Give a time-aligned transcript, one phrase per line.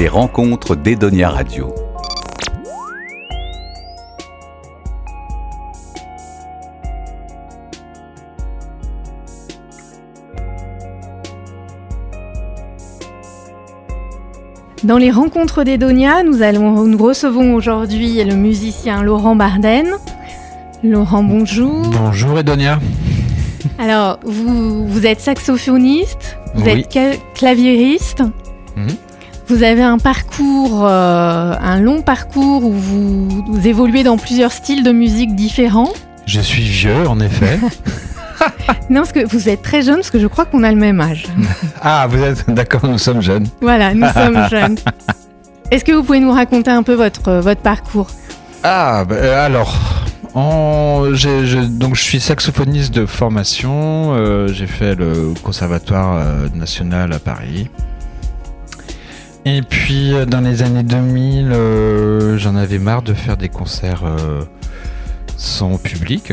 [0.00, 1.74] Les rencontres d'Edonia Radio.
[14.82, 19.86] Dans les rencontres d'Edonia, nous, allons, nous recevons aujourd'hui le musicien Laurent Barden.
[20.82, 21.82] Laurent, bonjour.
[21.90, 22.80] Bonjour Edonia.
[23.78, 26.86] Alors, vous, vous êtes saxophoniste, vous Oui.
[26.94, 28.22] êtes claviériste,
[28.76, 28.86] Mhm.
[29.50, 34.82] Vous avez un parcours, euh, un long parcours où vous, vous évoluez dans plusieurs styles
[34.82, 35.92] de musique différents.
[36.26, 37.58] Je suis vieux en effet.
[38.88, 41.00] Non, parce que vous êtes très jeune, parce que je crois qu'on a le même
[41.00, 41.26] âge.
[41.82, 43.46] ah, vous êtes d'accord, nous sommes jeunes.
[43.60, 44.76] Voilà, nous sommes jeunes.
[45.70, 48.08] Est-ce que vous pouvez nous raconter un peu votre, votre parcours?
[48.64, 49.78] Ah, bah, euh, alors,
[50.34, 54.14] en- je, donc je suis saxophoniste de formation.
[54.16, 57.68] euh, j'ai fait le conservatoire euh, national à Paris.
[59.44, 64.02] Et puis euh, dans les années 2000, euh, j'en avais marre de faire des concerts
[64.04, 64.42] euh,
[65.36, 66.32] sans public,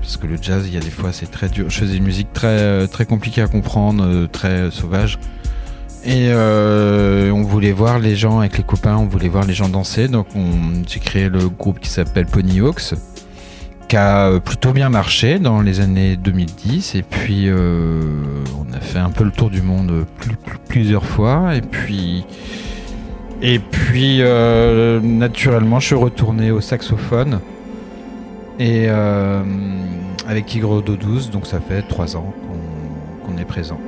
[0.00, 1.66] parce que le jazz, il y a des fois, c'est très dur.
[1.70, 5.20] Je faisais une musique très très compliquée à comprendre, très sauvage.
[6.04, 10.08] Et on voulait voir les gens avec les copains, on voulait voir les gens danser.
[10.08, 12.94] Donc on- j'ai créé le groupe qui s'appelle Pony Hawks,
[13.96, 16.94] a euh, plutôt bien marché dans les années 2010.
[16.94, 18.00] Et puis euh,
[18.58, 21.54] on a fait un peu le tour du monde plus- plus- plusieurs fois.
[21.56, 22.24] Et puis
[23.42, 27.40] et puis euh, naturellement, je suis retourné au saxophone
[28.58, 29.42] et euh,
[30.28, 31.30] avec d'eau douce.
[31.30, 32.32] Donc ça fait trois ans
[33.24, 33.80] qu'on est présent.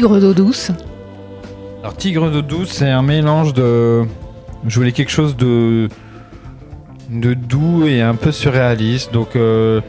[0.00, 0.72] Tigre d'eau douce
[1.82, 4.06] Alors Tigre d'eau douce, c'est un mélange de...
[4.66, 5.90] Je voulais quelque chose de
[7.10, 9.12] de doux et un peu surréaliste.
[9.12, 9.82] Donc euh,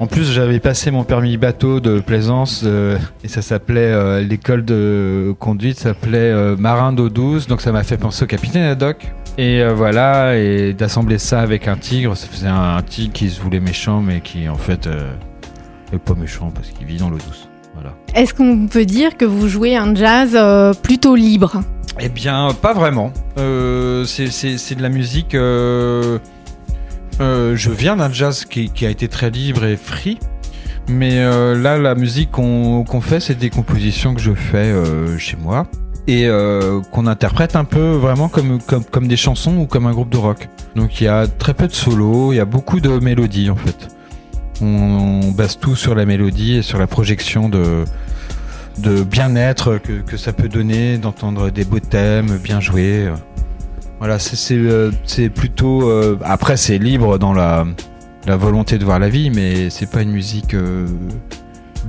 [0.00, 4.64] en plus j'avais passé mon permis bateau de plaisance euh, et ça s'appelait euh, l'école
[4.64, 7.46] de conduite s'appelait marin d'eau douce.
[7.46, 9.06] Donc ça m'a fait penser au capitaine Haddock.
[9.38, 13.60] Et voilà, et d'assembler ça avec un tigre, ça faisait un, tigre qui se voulait
[13.60, 14.88] méchant mais qui en fait
[15.92, 17.48] est pas méchant parce qu'il vit dans l'eau douce.
[17.74, 17.94] Voilà.
[18.14, 21.62] Est-ce qu'on peut dire que vous jouez un jazz euh, plutôt libre?
[22.00, 23.12] Eh bien, pas vraiment.
[23.38, 25.34] Euh, c'est- de la musique.
[25.34, 26.18] euh,
[27.20, 30.18] euh, je viens d'un jazz qui, qui a été très libre et free.
[30.88, 35.36] Mais euh, là, la musique qu'on fait, c'est des compositions que je fais euh, chez
[35.36, 35.66] moi.
[36.06, 39.92] Et euh, qu'on interprète un peu vraiment comme, comme, comme des chansons ou comme un
[39.92, 40.48] groupe de rock.
[40.76, 43.56] Donc il y a très peu de solos, il y a beaucoup de mélodies en
[43.56, 43.88] fait.
[44.64, 47.84] On, on base tout sur la mélodie et sur la projection de,
[48.78, 53.08] de bien-être que, que ça peut donner, d'entendre des beaux thèmes bien joués.
[53.98, 54.90] Voilà, c'est- euh,
[55.34, 55.88] plutôt.
[55.88, 57.66] euh, après, c'est libre dans la,
[58.26, 60.86] la volonté de voir la vie, mais c'est pas une musique euh,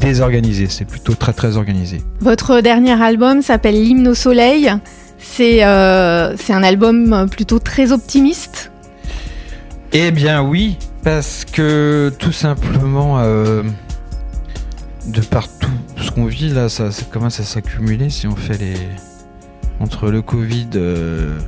[0.00, 2.02] désorganisée, c'est plutôt très très organisé.
[2.20, 4.70] Votre dernier album s'appelle L'hymne au soleil.
[5.18, 8.70] C'est un album plutôt très optimiste?
[9.92, 13.62] Eh bien oui, parce que tout simplement, euh,
[15.06, 18.74] de partout, ce qu'on vit là, ça, commence à s'accumuler si on fait les...
[19.78, 21.38] Entre le Covid, euh,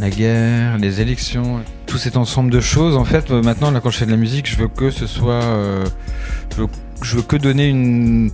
[0.00, 3.90] la guerre, les élections, tout cet ensemble de choses, en fait, euh, maintenant, là, quand
[3.90, 5.44] je fais de la musique, je veux que ce soit...
[6.50, 6.68] je, veux,
[7.00, 8.32] je veux que donner une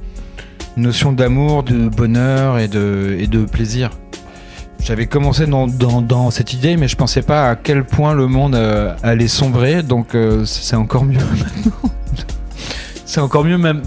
[0.79, 3.91] notion d'amour, de bonheur et de, et de plaisir.
[4.87, 8.29] J'avais commencé dans, dans, dans cette idée, mais je pensais pas à quel point le
[8.29, 11.91] monde euh, allait sombrer, donc euh, c'est encore mieux maintenant.
[13.05, 13.83] c'est encore mieux même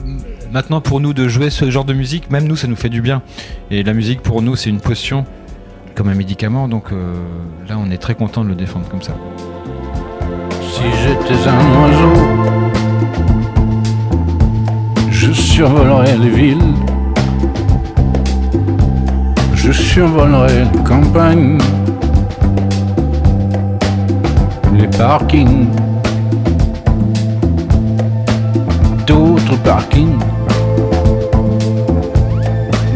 [0.51, 2.99] maintenant pour nous de jouer ce genre de musique, même nous ça nous fait du
[2.99, 3.21] bien.
[3.71, 5.23] Et la musique pour nous c'est une potion,
[5.95, 7.13] comme un médicament, donc euh,
[7.69, 9.15] là on est très content de le défendre comme ça.
[10.61, 12.13] Si j'étais un oiseau,
[15.09, 16.58] je survolerais les villes,
[19.89, 21.57] je survolerais les campagnes,
[24.77, 25.67] les parkings,
[29.07, 30.19] d'autres parkings,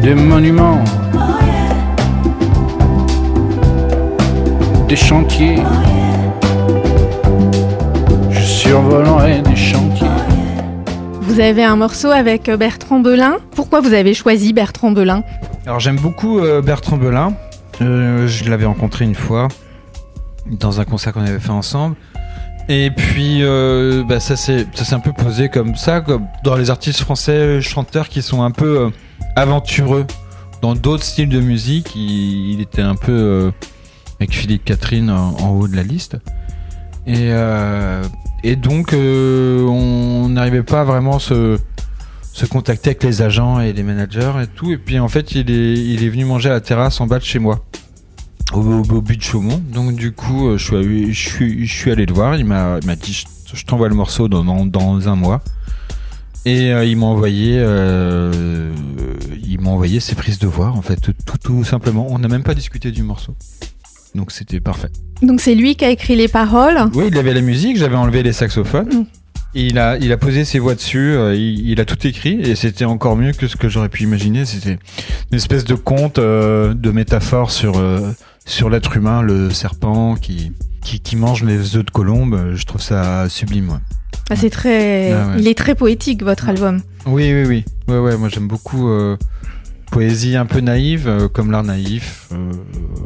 [0.03, 0.83] des monuments,
[4.87, 5.63] des chantiers.
[8.29, 10.07] Je survolerai des chantiers.
[11.21, 13.37] Vous avez un morceau avec euh, Bertrand Belin.
[13.55, 15.23] Pourquoi vous avez choisi Bertrand Belin?
[15.65, 17.33] Alors j'aime beaucoup euh, Bertrand Belin.
[17.81, 19.47] Euh, je l'avais rencontré une fois
[20.45, 21.95] dans un concert qu'on avait fait ensemble.
[22.67, 26.99] Et puis euh, bah, ça s'est un peu posé comme ça, comme dans les artistes
[26.99, 28.91] français chanteurs qui sont un peu
[29.37, 30.05] aventureux
[30.61, 31.95] dans d'autres styles de musique.
[31.95, 33.51] Il, était un peu
[34.19, 36.17] avec Philippe Catherine en, haut de la liste.
[37.07, 37.31] Et,
[38.43, 41.57] et donc on n'arrivait pas à vraiment se
[42.33, 44.71] se contacter avec les agents et les managers et tout.
[44.71, 47.19] Et puis en fait, il est, il est venu manger à la terrasse en bas
[47.19, 47.63] de chez moi,
[48.53, 49.61] au, au, au but de Chaumont.
[49.71, 52.35] Donc du coup, euh, je suis, allé- je suis, je suis allé le voir.
[52.35, 55.41] Il m'a, dit, je, je t'envoie le morceau dans, dans, dans un mois.
[56.45, 58.73] Et euh, il m'a envoyé, euh,
[59.47, 62.07] il m'a envoyé ses prises de voix en fait, tout, tout, tout simplement.
[62.09, 63.35] On n'a même pas discuté du morceau.
[64.15, 64.89] Donc c'était parfait.
[65.21, 66.89] Donc c'est lui qui a écrit les paroles.
[66.95, 68.89] Oui, il avait la musique, j'avais enlevé les saxophones.
[68.93, 69.05] Mm.
[69.55, 72.55] Il a, il a posé ses voix dessus, euh, il, il a tout écrit et
[72.55, 74.45] c'était encore mieux que ce que j'aurais pu imaginer.
[74.45, 74.79] C'était
[75.31, 78.11] une espèce de conte, euh, de métaphore sur, euh,
[78.45, 82.53] sur l'être humain, le serpent qui, qui, qui mange les œufs de colombe.
[82.55, 83.69] Je trouve ça sublime.
[83.69, 83.77] ouais.
[84.31, 85.33] Ah, c'est très, Ah ouais.
[85.37, 86.81] il est très poétique votre album.
[87.05, 87.65] Oui, oui, oui.
[87.87, 88.89] Ouais, ouais, moi j'aime beaucoup
[89.91, 92.29] poésie un peu naïve, comme l'art naïf.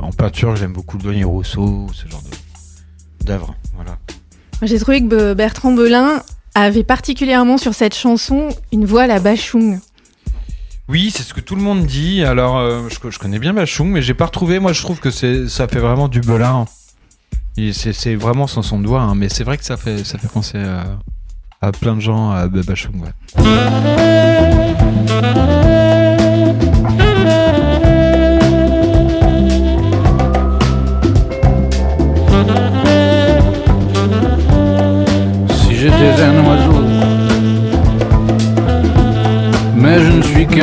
[0.02, 2.24] En peinture, j'aime beaucoup Denis Rousseau, ce genre
[3.26, 3.56] d'œuvre.
[3.76, 3.98] Voilà.
[4.62, 6.22] J'ai trouvé que Be- Bertrand Belin
[6.64, 9.80] avait particulièrement sur cette chanson une voix à la Bachung.
[10.90, 12.24] Oui, c'est ce que tout le monde dit.
[12.24, 14.60] Alors, euh, je, connais bien Bachung, mais j'ai pas retrouvé.
[14.60, 16.66] Moi, je trouve que ça fait vraiment du belin.
[17.74, 20.64] C'est, vraiment sans son doigt, hein, mais c'est vrai que ça fait, ça fait penser
[21.62, 23.04] à, plein de gens à Bachung.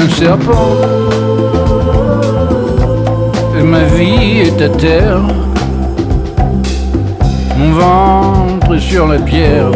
[0.05, 0.77] Qu'un serpent.
[3.59, 5.21] Et ma vie est à terre,
[7.56, 9.71] mon ventre est sur la pierre.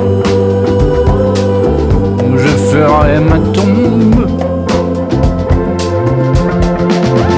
[2.27, 4.27] Où je ferai ma tombe.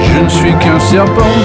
[0.03, 1.37] Je ne suis qu'un serpent,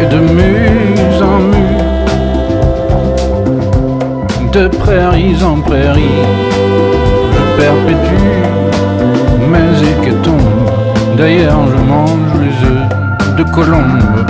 [0.00, 1.64] et de muse en muse
[4.52, 6.24] de prairies en prairies,
[7.34, 8.65] je perpétue
[9.58, 11.16] mes hécatombes.
[11.16, 14.26] D'ailleurs, je mange les œufs de colombe.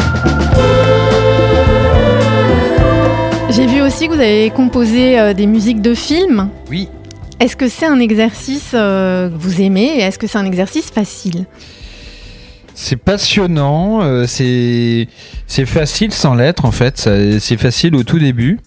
[3.50, 6.50] J'ai vu aussi que vous avez composé euh, des musiques de films.
[6.70, 6.88] Oui.
[7.40, 10.90] Est-ce que c'est un exercice euh, que vous aimez et est-ce que c'est un exercice
[10.90, 11.46] facile?
[12.74, 15.08] C'est passionnant, euh, c'est
[15.46, 17.08] c'est facile sans l'être en fait.
[17.40, 18.58] C'est facile au tout début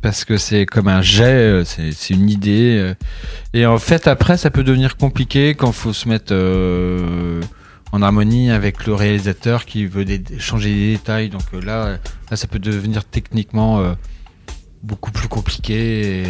[0.00, 2.76] parce que c'est comme un jet, euh, c'est une idée.
[2.78, 2.94] euh,
[3.52, 7.40] et en fait après ça peut devenir compliqué quand faut se mettre euh,
[7.92, 10.04] en harmonie avec le réalisateur qui veut
[10.38, 11.30] changer des détails.
[11.30, 11.98] Donc là,
[12.30, 13.96] là ça peut devenir techniquement
[14.82, 16.24] beaucoup plus compliqué.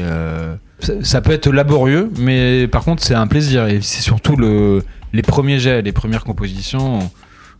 [1.02, 5.22] ça, peut être laborieux, mais par contre c'est un plaisir et c'est surtout le les
[5.22, 7.10] premiers jets, les premières compositions,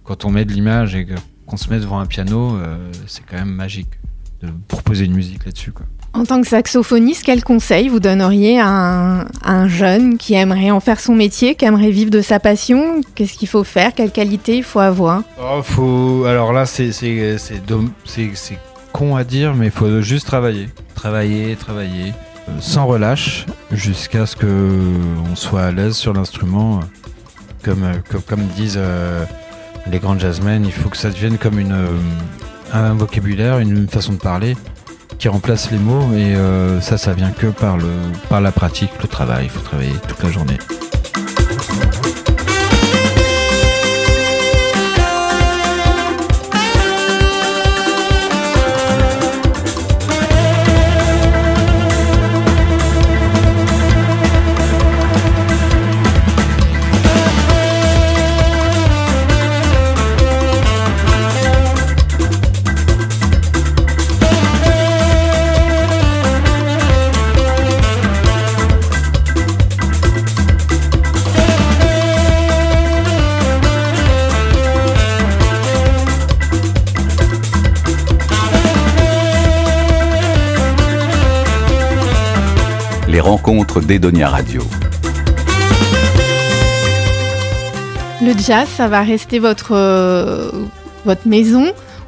[0.04, 1.06] quand on met de l'image et
[1.46, 2.56] qu'on se met devant un piano,
[3.06, 3.98] c'est quand même magique
[4.42, 5.72] de proposer une musique là-dessus.
[6.18, 10.98] En tant que saxophoniste, quel conseil vous donneriez à un, jeune qui aimerait en faire
[10.98, 13.02] son métier, qui aimerait vivre de sa passion?
[13.14, 13.94] Qu'est-ce qu'il faut faire?
[13.94, 15.22] Quelle qualité il faut avoir?
[15.40, 16.24] Oh, faut...
[16.24, 16.90] Alors là, c'est
[18.92, 20.68] con à dire, mais il faut juste travailler.
[20.96, 22.12] Travailler, travailler,
[22.48, 24.74] euh, sans relâche, jusqu'à ce que
[25.30, 26.80] on soit à l'aise sur l'instrument.
[27.62, 29.24] Comme, euh, comme, disent euh,
[29.88, 31.86] les grands jazzmen, il faut que ça devienne comme euh,
[32.72, 34.56] un vocabulaire, une façon de parler
[35.18, 36.12] qui remplace les mots.
[36.14, 37.90] Et euh, ça, ça vient que par, le,
[38.28, 39.44] par la pratique, le travail.
[39.44, 40.58] Il faut travailler toute la journée.
[83.48, 84.62] Les rencontres d'Edonia Radio.
[88.20, 90.50] Le jazz, ça va rester votre, euh,
[91.06, 91.64] votre maison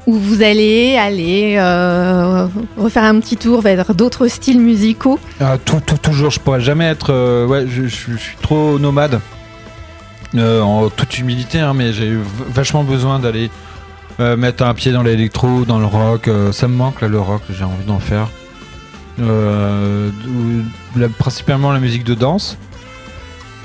[0.07, 5.19] où vous allez aller euh, refaire un petit tour vers d'autres styles musicaux?
[5.41, 7.11] Ah, tout, tout- toujours, je pourrais jamais être.
[7.11, 9.19] euh, ouais, je, je- je suis trop nomade.
[10.35, 12.19] Euh, en toute humilité, hein, mais j'ai
[12.53, 13.51] vachement besoin d'aller
[14.21, 16.29] euh, mettre un pied dans l'électro, dans le rock.
[16.29, 18.29] euh, ça me manque là, le rock, j'ai envie d'en faire.
[19.19, 20.11] Euh,
[20.97, 22.57] la- principalement la musique de danse.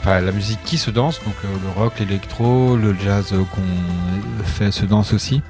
[0.01, 4.43] Enfin, la musique qui se danse, donc euh, le rock, l'électro, le jazz euh, qu'on
[4.43, 5.41] fait se danse aussi.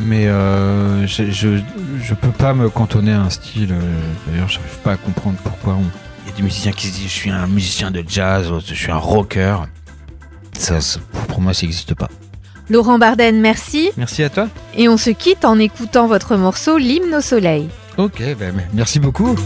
[0.00, 3.74] Mais euh, je, je peux pas me cantonner à un style.
[4.26, 5.84] D'ailleurs, j'arrive pas à comprendre pourquoi on.
[6.26, 8.74] Il y a des musiciens qui se disent je suis un musicien de jazz, je
[8.74, 9.56] suis un rocker.
[10.58, 10.98] Ça, ça-
[11.28, 12.08] pour moi, ça n'existe pas.
[12.68, 13.90] Laurent Barden, merci.
[13.96, 14.48] Merci à toi.
[14.74, 17.68] Et on se quitte en écoutant votre morceau L'hymne au soleil.
[17.96, 19.36] Ok, ben, merci beaucoup.